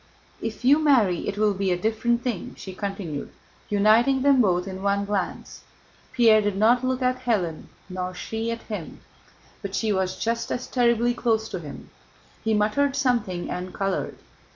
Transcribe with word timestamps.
"If 0.41 0.65
you 0.65 0.79
marry 0.79 1.27
it 1.27 1.37
will 1.37 1.53
be 1.53 1.71
a 1.71 1.77
different 1.77 2.23
thing," 2.23 2.55
she 2.57 2.73
continued, 2.73 3.31
uniting 3.69 4.23
them 4.23 4.41
both 4.41 4.67
in 4.67 4.81
one 4.81 5.05
glance. 5.05 5.61
Pierre 6.11 6.41
did 6.41 6.57
not 6.57 6.83
look 6.83 7.03
at 7.03 7.25
Hélène 7.25 7.65
nor 7.87 8.15
she 8.15 8.49
at 8.49 8.63
him. 8.63 9.01
But 9.61 9.75
she 9.75 9.93
was 9.93 10.17
just 10.17 10.51
as 10.51 10.65
terribly 10.65 11.13
close 11.13 11.47
to 11.49 11.59
him. 11.59 11.91
He 12.43 12.55
muttered 12.55 12.95
something 12.95 13.51
and 13.51 13.75
colored. 13.75 14.17